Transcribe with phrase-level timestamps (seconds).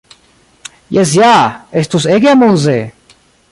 [0.97, 1.35] "Jes ja!
[1.83, 2.79] Estus ege amuze!"